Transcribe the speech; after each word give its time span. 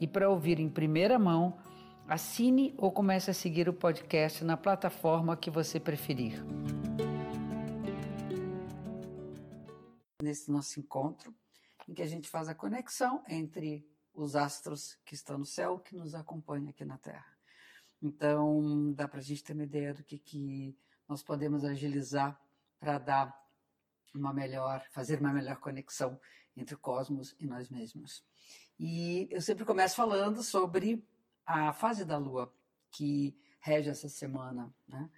e 0.00 0.08
para 0.08 0.30
ouvir 0.30 0.58
em 0.58 0.68
primeira 0.68 1.18
mão, 1.18 1.58
assine 2.08 2.74
ou 2.78 2.90
comece 2.90 3.30
a 3.30 3.34
seguir 3.34 3.68
o 3.68 3.74
podcast 3.74 4.42
na 4.42 4.56
plataforma 4.56 5.36
que 5.36 5.50
você 5.50 5.78
preferir. 5.78 6.42
Nesse 10.22 10.50
nosso 10.50 10.80
encontro, 10.80 11.34
em 11.86 11.92
que 11.92 12.02
a 12.02 12.06
gente 12.06 12.28
faz 12.28 12.48
a 12.48 12.54
conexão 12.54 13.22
entre 13.28 13.86
os 14.14 14.34
astros 14.34 14.98
que 15.04 15.14
estão 15.14 15.38
no 15.38 15.46
céu 15.46 15.78
que 15.78 15.94
nos 15.94 16.14
acompanham 16.14 16.70
aqui 16.70 16.84
na 16.84 16.98
Terra. 16.98 17.38
Então, 18.02 18.92
dá 18.92 19.06
para 19.06 19.20
a 19.20 19.22
gente 19.22 19.44
ter 19.44 19.52
uma 19.52 19.64
ideia 19.64 19.92
do 19.92 20.02
que, 20.02 20.18
que 20.18 20.76
nós 21.06 21.22
podemos 21.22 21.64
agilizar 21.64 22.40
para 22.78 22.98
dar 22.98 23.40
uma 24.14 24.32
melhor, 24.32 24.82
fazer 24.90 25.20
uma 25.20 25.32
melhor 25.32 25.56
conexão 25.56 26.18
entre 26.56 26.74
o 26.74 26.78
cosmos 26.78 27.36
e 27.38 27.46
nós 27.46 27.68
mesmos. 27.68 28.24
E 28.82 29.28
eu 29.30 29.42
sempre 29.42 29.66
começo 29.66 29.94
falando 29.94 30.42
sobre 30.42 31.06
a 31.44 31.70
fase 31.70 32.02
da 32.02 32.16
Lua 32.16 32.50
que 32.90 33.38
rege 33.60 33.90
essa 33.90 34.08
semana, 34.08 34.74
né? 34.88 35.10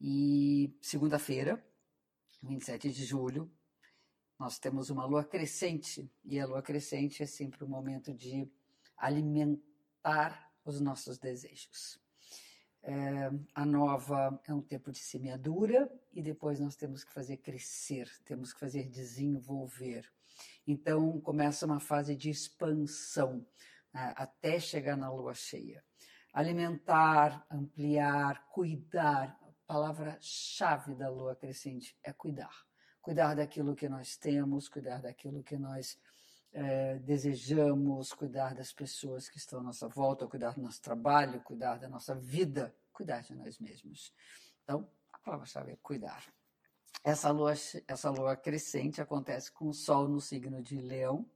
E 0.00 0.76
segunda-feira, 0.80 1.64
27 2.42 2.90
de 2.90 3.04
julho, 3.04 3.48
nós 4.36 4.58
temos 4.58 4.90
uma 4.90 5.06
lua 5.06 5.22
crescente, 5.22 6.10
e 6.24 6.40
a 6.40 6.46
lua 6.46 6.60
crescente 6.60 7.22
é 7.22 7.26
sempre 7.26 7.62
o 7.62 7.68
momento 7.68 8.12
de 8.12 8.50
alimentar 8.96 10.52
os 10.64 10.80
nossos 10.80 11.16
desejos. 11.16 12.00
É, 12.86 13.30
a 13.54 13.64
nova 13.64 14.38
é 14.46 14.52
um 14.52 14.60
tempo 14.60 14.92
de 14.92 14.98
semeadura 14.98 15.90
e 16.12 16.20
depois 16.20 16.60
nós 16.60 16.76
temos 16.76 17.02
que 17.02 17.14
fazer 17.14 17.38
crescer, 17.38 18.10
temos 18.26 18.52
que 18.52 18.60
fazer 18.60 18.90
desenvolver. 18.90 20.06
Então 20.66 21.18
começa 21.22 21.64
uma 21.64 21.80
fase 21.80 22.14
de 22.14 22.28
expansão 22.28 23.46
né, 23.92 24.12
até 24.16 24.60
chegar 24.60 24.98
na 24.98 25.10
lua 25.10 25.32
cheia. 25.32 25.82
Alimentar, 26.30 27.46
ampliar, 27.50 28.46
cuidar. 28.48 29.38
A 29.40 29.66
palavra-chave 29.66 30.94
da 30.94 31.08
lua 31.08 31.34
crescente 31.34 31.96
é 32.02 32.12
cuidar. 32.12 32.66
Cuidar 33.00 33.34
daquilo 33.34 33.74
que 33.74 33.88
nós 33.88 34.16
temos, 34.18 34.68
cuidar 34.68 35.00
daquilo 35.00 35.42
que 35.42 35.56
nós 35.56 35.98
é, 36.54 36.98
desejamos 37.00 38.12
cuidar 38.12 38.54
das 38.54 38.72
pessoas 38.72 39.28
que 39.28 39.36
estão 39.36 39.58
à 39.58 39.62
nossa 39.62 39.88
volta, 39.88 40.26
cuidar 40.26 40.54
do 40.54 40.62
nosso 40.62 40.80
trabalho, 40.80 41.40
cuidar 41.40 41.78
da 41.78 41.88
nossa 41.88 42.14
vida, 42.14 42.74
cuidar 42.92 43.22
de 43.22 43.34
nós 43.34 43.58
mesmos. 43.58 44.14
Então, 44.62 44.88
a 45.12 45.18
palavra-chave 45.18 45.72
é 45.72 45.76
cuidar. 45.82 46.24
Essa 47.02 47.30
lua, 47.32 47.54
essa 47.88 48.08
lua 48.08 48.36
crescente 48.36 49.00
acontece 49.00 49.50
com 49.50 49.68
o 49.68 49.74
Sol 49.74 50.08
no 50.08 50.20
signo 50.20 50.62
de 50.62 50.80
Leão. 50.80 51.28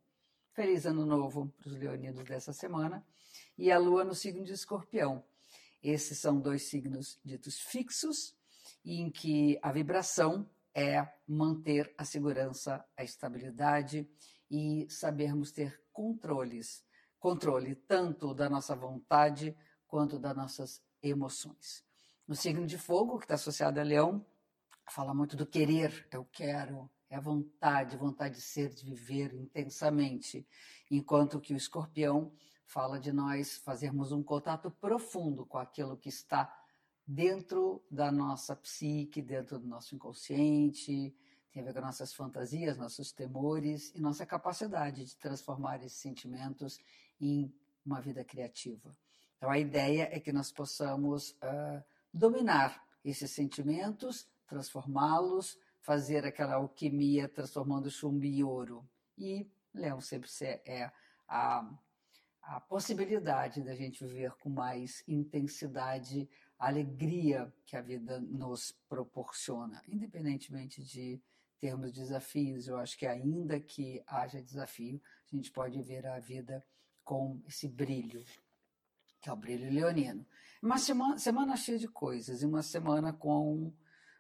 Feliz 0.53 0.87
Ano 0.87 1.05
Novo 1.05 1.53
para 1.59 1.69
os 1.69 1.75
leoninos 1.75 2.25
dessa 2.25 2.53
semana. 2.53 3.05
E 3.57 3.71
a 3.73 3.79
Lua 3.79 4.05
no 4.05 4.15
signo 4.15 4.45
de 4.45 4.53
Escorpião. 4.53 5.25
Esses 5.83 6.19
são 6.19 6.41
dois 6.41 6.63
signos 6.63 7.21
ditos 7.25 7.59
fixos, 7.61 8.37
em 8.85 9.11
que 9.11 9.59
a 9.63 9.71
vibração 9.73 10.49
é 10.75 11.07
manter 11.27 11.93
a 11.99 12.05
segurança, 12.05 12.85
a 12.97 13.05
estabilidade 13.05 14.09
e 14.51 14.87
sabermos 14.91 15.53
ter 15.53 15.83
controles, 15.93 16.85
controle 17.19 17.75
tanto 17.75 18.35
da 18.35 18.49
nossa 18.49 18.75
vontade 18.75 19.57
quanto 19.87 20.19
das 20.19 20.37
nossas 20.37 20.83
emoções. 21.03 21.85
No 22.27 22.35
signo 22.35 22.67
de 22.67 22.77
fogo, 22.79 23.19
que 23.19 23.25
está 23.25 23.35
associado 23.35 23.81
a 23.81 23.83
leão, 23.83 24.25
fala 24.91 25.15
muito 25.15 25.37
do 25.37 25.47
querer, 25.47 26.07
eu 26.13 26.25
quero, 26.27 26.91
é 27.11 27.17
a 27.17 27.21
vontade, 27.21 27.97
vontade 27.97 28.35
de 28.37 28.41
ser, 28.43 28.69
de 28.75 28.85
viver 28.85 29.35
intensamente, 29.35 30.47
enquanto 30.91 31.41
que 31.41 31.55
o 31.55 31.57
escorpião 31.57 32.33
fala 32.67 33.01
de 33.01 33.13
nós 33.13 33.57
fazermos 33.57 34.13
um 34.13 34.23
contato 34.23 34.71
profundo 34.71 35.47
com 35.47 35.57
aquilo 35.57 35.97
que 35.97 36.11
está 36.11 36.55
dentro 37.07 37.83
da 37.91 38.13
nossa 38.13 38.55
psique, 38.55 39.23
dentro 39.23 39.59
do 39.59 39.67
nosso 39.67 39.95
inconsciente, 39.95 41.17
tem 41.53 41.63
a 41.63 41.67
ver 41.67 41.75
com 41.75 41.81
nossas 41.81 42.15
fantasias, 42.15 42.77
nossos 42.77 43.13
temores 43.13 43.93
e 43.95 44.01
nossa 44.01 44.27
capacidade 44.27 45.05
de 45.05 45.17
transformar 45.17 45.79
esses 45.79 45.99
sentimentos 45.99 46.79
em 47.21 47.53
uma 47.85 48.01
vida 48.01 48.25
criativa. 48.25 48.97
Então, 49.37 49.51
a 49.51 49.59
ideia 49.59 50.09
é 50.13 50.21
que 50.21 50.33
nós 50.33 50.53
possamos 50.53 51.31
uh, 51.31 51.83
dominar 52.13 52.85
esses 53.05 53.31
sentimentos, 53.31 54.29
transformá-los, 54.47 55.59
fazer 55.81 56.25
aquela 56.25 56.55
alquimia 56.55 57.29
transformando 57.29 57.91
chumbo 57.91 58.25
em 58.25 58.43
ouro. 58.43 58.87
E 59.17 59.49
Leão 59.73 60.01
sempre 60.01 60.29
é 60.67 60.91
a, 61.27 61.69
a 62.43 62.61
possibilidade 62.61 63.63
da 63.63 63.75
gente 63.75 64.05
viver 64.05 64.33
com 64.37 64.51
mais 64.51 65.03
intensidade 65.07 66.29
a 66.59 66.67
alegria 66.67 67.53
que 67.65 67.77
a 67.77 67.81
vida 67.81 68.21
nos 68.21 68.73
proporciona, 68.89 69.81
independentemente 69.87 70.83
de 70.83 71.23
termos 71.61 71.93
desafios. 71.93 72.69
Eu 72.69 72.77
acho 72.79 72.97
que 72.97 73.07
ainda 73.07 73.61
que 73.61 74.03
haja 74.07 74.43
desafio, 74.43 75.01
a 75.33 75.37
gente 75.37 75.51
pode 75.51 75.81
ver 75.83 76.07
a 76.07 76.19
vida 76.19 76.65
com 77.05 77.41
esse 77.47 77.69
brilho, 77.69 78.25
que 79.21 79.29
é 79.29 79.33
o 79.33 79.37
brilho 79.37 79.73
leonino. 79.73 80.27
Uma 80.63 80.79
semana, 80.79 81.19
semana 81.19 81.57
cheia 81.57 81.79
de 81.79 81.89
coisas, 81.89 82.43
e 82.43 82.47
uma 82.47 82.63
semana 82.63 83.13
com 83.13 83.73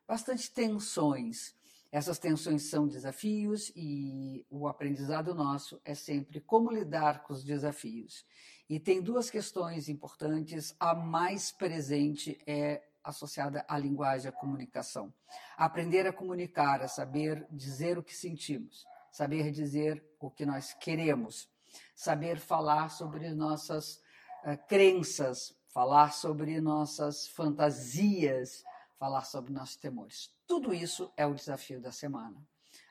bastante 0.06 0.50
tensões. 0.50 1.54
Essas 1.90 2.18
tensões 2.18 2.64
são 2.64 2.86
desafios 2.86 3.72
e 3.74 4.44
o 4.50 4.68
aprendizado 4.68 5.34
nosso 5.34 5.80
é 5.84 5.94
sempre 5.94 6.38
como 6.40 6.70
lidar 6.70 7.22
com 7.22 7.32
os 7.32 7.42
desafios. 7.42 8.26
E 8.68 8.78
tem 8.78 9.00
duas 9.02 9.30
questões 9.30 9.88
importantes. 9.88 10.76
A 10.78 10.94
mais 10.94 11.50
presente 11.50 12.38
é 12.46 12.82
associada 13.08 13.64
à 13.68 13.78
linguagem, 13.78 14.28
à 14.28 14.32
comunicação. 14.32 15.12
Aprender 15.56 16.06
a 16.06 16.12
comunicar, 16.12 16.82
a 16.82 16.88
saber 16.88 17.46
dizer 17.50 17.98
o 17.98 18.02
que 18.02 18.14
sentimos, 18.14 18.86
saber 19.10 19.50
dizer 19.50 20.04
o 20.20 20.30
que 20.30 20.44
nós 20.44 20.74
queremos, 20.74 21.48
saber 21.94 22.38
falar 22.38 22.90
sobre 22.90 23.30
nossas 23.34 23.96
uh, 24.44 24.56
crenças, 24.68 25.56
falar 25.72 26.12
sobre 26.12 26.60
nossas 26.60 27.28
fantasias, 27.28 28.62
falar 28.98 29.24
sobre 29.24 29.52
nossos 29.52 29.76
temores. 29.76 30.30
Tudo 30.46 30.74
isso 30.74 31.12
é 31.16 31.26
o 31.26 31.34
desafio 31.34 31.80
da 31.80 31.92
semana. 31.92 32.42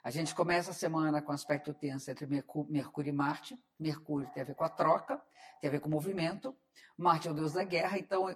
A 0.04 0.10
gente 0.10 0.34
começa 0.34 0.72
a 0.72 0.74
semana 0.74 1.22
com 1.22 1.32
aspecto 1.32 1.74
tenso 1.74 2.10
entre 2.10 2.26
Mercúrio 2.26 3.10
e 3.10 3.12
Marte. 3.12 3.60
Mercúrio 3.78 4.30
tem 4.34 4.42
a 4.42 4.46
ver 4.46 4.56
com 4.56 4.64
a 4.64 4.70
troca, 4.70 5.22
tem 5.60 5.68
a 5.68 5.72
ver 5.72 5.82
com 5.82 5.90
o 5.90 5.92
movimento. 5.92 6.56
Marte 6.98 7.28
é 7.28 7.32
o 7.32 7.34
deus 7.34 7.54
da 7.54 7.64
guerra, 7.64 8.00
então 8.00 8.30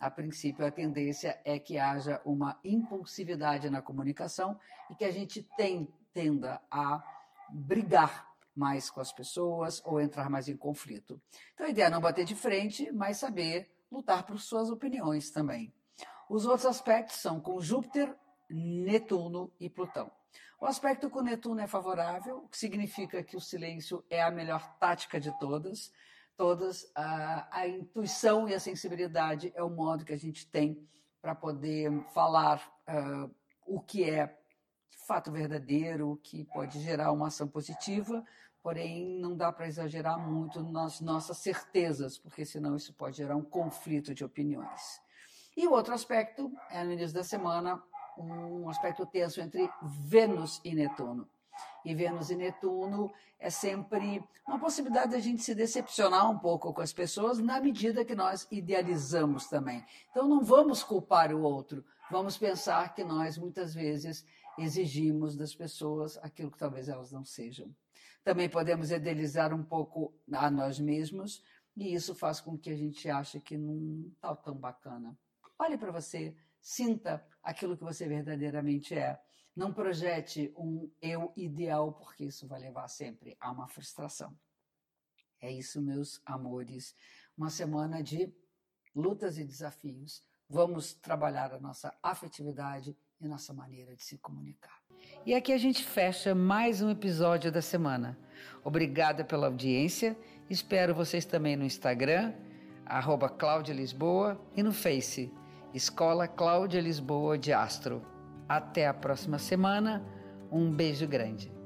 a 0.00 0.10
princípio, 0.10 0.64
a 0.64 0.70
tendência 0.70 1.40
é 1.44 1.58
que 1.58 1.78
haja 1.78 2.20
uma 2.24 2.58
impulsividade 2.64 3.68
na 3.68 3.82
comunicação 3.82 4.58
e 4.90 4.94
que 4.94 5.04
a 5.04 5.10
gente 5.10 5.42
tem, 5.56 5.88
tenda 6.12 6.60
a 6.70 7.02
brigar 7.50 8.28
mais 8.54 8.90
com 8.90 9.00
as 9.00 9.12
pessoas 9.12 9.80
ou 9.84 10.00
entrar 10.00 10.28
mais 10.28 10.48
em 10.48 10.56
conflito. 10.56 11.20
Então, 11.54 11.66
a 11.66 11.70
ideia 11.70 11.86
é 11.86 11.90
não 11.90 12.00
bater 12.00 12.24
de 12.24 12.34
frente, 12.34 12.90
mas 12.92 13.18
saber 13.18 13.70
lutar 13.90 14.24
por 14.24 14.38
suas 14.40 14.70
opiniões 14.70 15.30
também. 15.30 15.72
Os 16.28 16.44
outros 16.44 16.66
aspectos 16.66 17.16
são 17.16 17.40
com 17.40 17.60
Júpiter, 17.60 18.14
Netuno 18.50 19.50
e 19.58 19.70
Plutão. 19.70 20.10
O 20.60 20.66
aspecto 20.66 21.08
com 21.08 21.22
Netuno 21.22 21.60
é 21.60 21.66
favorável, 21.66 22.38
o 22.38 22.48
que 22.48 22.58
significa 22.58 23.22
que 23.22 23.36
o 23.36 23.40
silêncio 23.40 24.04
é 24.10 24.20
a 24.22 24.30
melhor 24.30 24.76
tática 24.78 25.20
de 25.20 25.36
todas 25.38 25.92
todas, 26.38 26.88
a, 26.94 27.48
a 27.50 27.68
intuição 27.68 28.48
e 28.48 28.54
a 28.54 28.60
sensibilidade 28.60 29.52
é 29.56 29.62
o 29.62 29.68
modo 29.68 30.04
que 30.04 30.12
a 30.12 30.18
gente 30.18 30.48
tem 30.48 30.88
para 31.20 31.34
poder 31.34 31.90
falar 32.14 32.62
uh, 32.88 33.28
o 33.66 33.80
que 33.80 34.08
é 34.08 34.26
de 34.88 34.98
fato 35.04 35.32
verdadeiro, 35.32 36.12
o 36.12 36.16
que 36.16 36.44
pode 36.44 36.80
gerar 36.80 37.10
uma 37.10 37.26
ação 37.26 37.48
positiva, 37.48 38.24
porém 38.62 39.18
não 39.18 39.36
dá 39.36 39.50
para 39.50 39.66
exagerar 39.66 40.16
muito 40.16 40.62
nas 40.62 41.00
nossas 41.00 41.38
certezas, 41.38 42.16
porque 42.16 42.44
senão 42.44 42.76
isso 42.76 42.94
pode 42.94 43.16
gerar 43.16 43.34
um 43.34 43.42
conflito 43.42 44.14
de 44.14 44.24
opiniões. 44.24 45.00
E 45.56 45.66
o 45.66 45.72
outro 45.72 45.92
aspecto 45.92 46.52
é 46.70 46.84
no 46.84 46.92
início 46.92 47.16
da 47.16 47.24
semana 47.24 47.82
um 48.16 48.68
aspecto 48.68 49.04
tenso 49.06 49.40
entre 49.40 49.68
Vênus 49.82 50.60
e 50.64 50.72
Netuno. 50.72 51.28
E 51.84 51.94
Vênus 51.94 52.30
e 52.30 52.36
Netuno 52.36 53.10
é 53.38 53.50
sempre 53.50 54.22
uma 54.46 54.58
possibilidade 54.58 55.10
de 55.10 55.16
a 55.16 55.20
gente 55.20 55.42
se 55.42 55.54
decepcionar 55.54 56.30
um 56.30 56.38
pouco 56.38 56.72
com 56.72 56.80
as 56.80 56.92
pessoas 56.92 57.38
na 57.38 57.60
medida 57.60 58.04
que 58.04 58.14
nós 58.14 58.46
idealizamos 58.50 59.46
também. 59.46 59.84
Então 60.10 60.26
não 60.26 60.42
vamos 60.42 60.82
culpar 60.82 61.32
o 61.32 61.42
outro, 61.42 61.84
vamos 62.10 62.36
pensar 62.36 62.94
que 62.94 63.04
nós 63.04 63.38
muitas 63.38 63.74
vezes 63.74 64.24
exigimos 64.58 65.36
das 65.36 65.54
pessoas 65.54 66.18
aquilo 66.18 66.50
que 66.50 66.58
talvez 66.58 66.88
elas 66.88 67.12
não 67.12 67.24
sejam. 67.24 67.72
Também 68.24 68.48
podemos 68.48 68.90
idealizar 68.90 69.54
um 69.54 69.62
pouco 69.62 70.12
a 70.32 70.50
nós 70.50 70.78
mesmos 70.80 71.42
e 71.76 71.94
isso 71.94 72.14
faz 72.14 72.40
com 72.40 72.58
que 72.58 72.70
a 72.70 72.76
gente 72.76 73.08
ache 73.08 73.40
que 73.40 73.56
não 73.56 74.10
está 74.14 74.34
tão 74.34 74.54
bacana. 74.54 75.16
Olhe 75.58 75.78
para 75.78 75.92
você, 75.92 76.34
sinta 76.60 77.24
aquilo 77.42 77.76
que 77.76 77.84
você 77.84 78.06
verdadeiramente 78.06 78.94
é. 78.94 79.20
Não 79.54 79.72
projete 79.72 80.52
um 80.56 80.90
eu 81.02 81.32
ideal, 81.36 81.92
porque 81.92 82.24
isso 82.24 82.46
vai 82.46 82.60
levar 82.60 82.88
sempre 82.88 83.36
a 83.40 83.50
uma 83.50 83.68
frustração. 83.68 84.36
É 85.40 85.50
isso, 85.50 85.80
meus 85.80 86.20
amores. 86.24 86.94
Uma 87.36 87.50
semana 87.50 88.02
de 88.02 88.32
lutas 88.94 89.38
e 89.38 89.44
desafios. 89.44 90.22
Vamos 90.48 90.94
trabalhar 90.94 91.52
a 91.52 91.60
nossa 91.60 91.96
afetividade 92.02 92.96
e 93.20 93.28
nossa 93.28 93.52
maneira 93.52 93.94
de 93.94 94.02
se 94.02 94.18
comunicar. 94.18 94.78
E 95.26 95.34
aqui 95.34 95.52
a 95.52 95.58
gente 95.58 95.84
fecha 95.84 96.34
mais 96.34 96.80
um 96.80 96.90
episódio 96.90 97.52
da 97.52 97.60
semana. 97.60 98.18
Obrigada 98.64 99.24
pela 99.24 99.46
audiência. 99.46 100.16
Espero 100.48 100.94
vocês 100.94 101.24
também 101.24 101.56
no 101.56 101.64
Instagram, 101.64 102.32
arroba 102.86 103.34
Lisboa, 103.68 104.40
e 104.56 104.62
no 104.62 104.72
Face, 104.72 105.30
Escola 105.74 106.26
Cláudia 106.26 106.80
Lisboa 106.80 107.36
de 107.36 107.52
Astro. 107.52 108.02
Até 108.48 108.86
a 108.86 108.94
próxima 108.94 109.38
semana. 109.38 110.02
Um 110.50 110.70
beijo 110.70 111.06
grande. 111.06 111.57